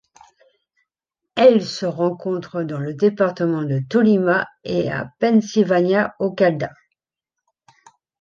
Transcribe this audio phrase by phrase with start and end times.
[1.35, 6.73] Elle se rencontre dans le département de Tolima et à Pensilvania au Caldas.